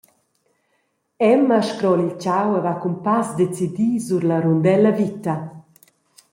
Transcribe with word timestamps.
Emma 1.31 1.59
scrola 1.69 2.01
il 2.07 2.15
tgau 2.21 2.49
e 2.55 2.61
va 2.65 2.75
cun 2.81 2.95
pass 3.05 3.27
decidi 3.39 3.89
sur 4.07 4.21
la 4.29 4.37
rundella 4.45 4.91
vita. 5.01 5.33